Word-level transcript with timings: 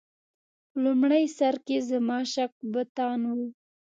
په 0.69 0.77
لومړي 0.83 1.23
سر 1.37 1.55
کې 1.65 1.77
زما 1.89 2.19
شک 2.33 2.51
بتان 2.73 3.21
و. 3.37 3.37